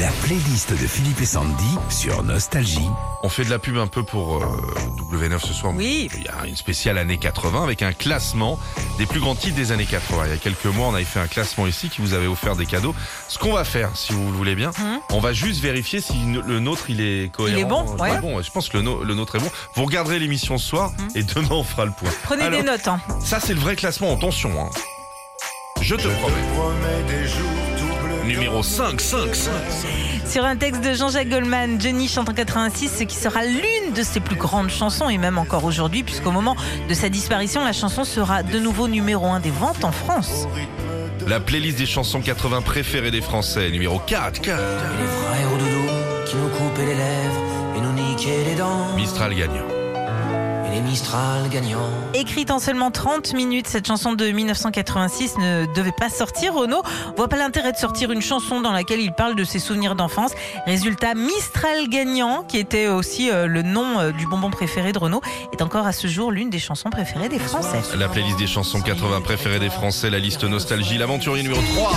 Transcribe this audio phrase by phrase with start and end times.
[0.00, 2.88] La playlist de Philippe et Sandy sur Nostalgie.
[3.24, 4.46] On fait de la pub un peu pour euh,
[5.12, 5.72] W9 ce soir.
[5.74, 6.08] Oui.
[6.16, 8.58] Il y a une spéciale année 80 avec un classement
[8.98, 10.24] des plus grands titres des années 80.
[10.26, 12.54] Il y a quelques mois, on avait fait un classement ici qui vous avait offert
[12.54, 12.94] des cadeaux.
[13.28, 14.70] Ce qu'on va faire, si vous le voulez bien,
[15.10, 16.14] on va juste vérifier si
[16.46, 17.56] le nôtre il est cohérent.
[17.58, 18.20] Il est bon, Euh, ouais.
[18.20, 18.40] bon.
[18.42, 19.50] Je pense que le, no- le nôtre est bon.
[19.74, 22.10] Vous regarderez l'émission ce soir et demain on fera le point.
[22.22, 22.86] Prenez Alors, des notes.
[22.86, 23.00] Hein.
[23.24, 24.14] Ça c'est le vrai classement.
[24.14, 24.50] Attention.
[24.62, 24.70] Hein.
[25.80, 26.34] Je te promets.
[26.42, 27.57] Numéro 5,
[28.62, 29.36] 5, 5.
[30.26, 34.02] Sur un texte de Jean-Jacques Goldman, Johnny chante en 86 ce qui sera l'une de
[34.02, 36.54] ses plus grandes chansons et même encore aujourd'hui puisqu'au moment
[36.88, 40.46] de sa disparition, la chanson sera de nouveau numéro 1 des ventes en France.
[41.26, 43.70] La playlist des chansons 80 préférées des Français.
[43.70, 44.58] Numéro 4, 4.
[44.58, 45.86] Les frères au doudou
[46.26, 48.94] qui nous coupaient les lèvres et nous niquaient les dents.
[48.94, 49.77] Mistral gagnant.
[50.70, 51.90] Et les Mistral gagnants.
[52.14, 56.54] Écrite en seulement 30 minutes, cette chanson de 1986 ne devait pas sortir.
[56.54, 56.82] Renaud
[57.16, 60.32] voit pas l'intérêt de sortir une chanson dans laquelle il parle de ses souvenirs d'enfance.
[60.66, 65.20] Résultat, Mistral gagnant, qui était aussi euh, le nom euh, du bonbon préféré de Renaud,
[65.52, 67.80] est encore à ce jour l'une des chansons préférées des Français.
[67.96, 71.92] La playlist des chansons 80 préférées des Français, la liste nostalgie, l'aventurier numéro 3.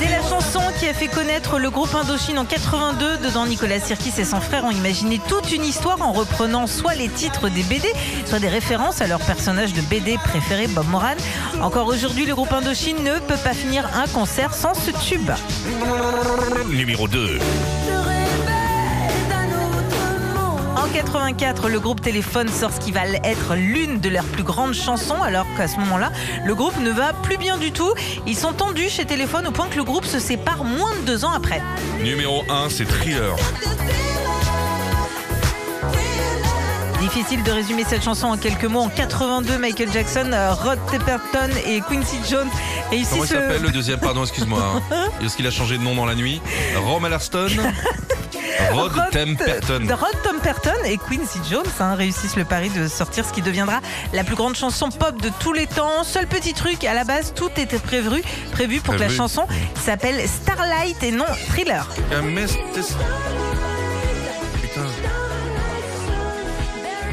[0.00, 3.18] C'est la chanson qui a fait connaître le groupe Indochine en 82.
[3.18, 7.08] Dedans, Nicolas Sirkis et son frère ont imaginé toute une histoire en reprenant soit les
[7.08, 7.88] titres des BD,
[8.24, 11.16] soit des références à leur personnage de BD préféré, Bob Moran.
[11.60, 15.30] Encore aujourd'hui, le groupe Indochine ne peut pas finir un concert sans ce tube.
[16.70, 17.38] Numéro 2.
[20.78, 24.74] En 84, le groupe Téléphone sort ce qui va être l'une de leurs plus grandes
[24.74, 26.12] chansons, alors qu'à ce moment-là,
[26.44, 27.92] le groupe ne va plus bien du tout.
[28.26, 31.24] Ils sont tendus chez Téléphone au point que le groupe se sépare moins de deux
[31.24, 31.60] ans après.
[32.02, 33.34] Numéro 1, c'est Thriller.
[37.00, 38.80] Difficile de résumer cette chanson en quelques mots.
[38.80, 42.48] En 82, Michael Jackson, euh, Rod Temperton et Quincy Jones
[42.90, 43.70] réussissent Comment il s'appelle le...
[43.70, 43.98] deuxième?
[43.98, 44.60] Pardon, excuse-moi.
[44.92, 45.08] hein.
[45.24, 46.40] Est-ce qu'il a changé de nom dans la nuit?
[46.76, 47.48] Rome Alston
[48.72, 53.80] Rod Rod Temperton et Quincy Jones hein, réussissent le pari de sortir ce qui deviendra
[54.12, 56.04] la plus grande chanson pop de tous les temps.
[56.04, 59.16] Seul petit truc, à la base, tout était prévu, prévu pour que la Prévu.
[59.18, 59.46] chanson
[59.84, 61.88] s'appelle Starlight et non Thriller.
[62.12, 62.56] Un mess-
[64.62, 64.86] Putain.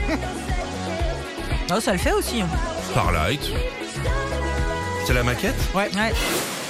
[1.75, 2.41] Oh, ça le fait aussi.
[2.41, 2.47] hein.
[2.91, 3.41] Starlight.
[5.07, 5.55] C'est la maquette?
[5.73, 5.89] Ouais.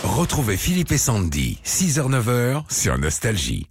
[0.03, 3.67] Retrouvez Philippe et Sandy, 6h-9h sur Nostalgie.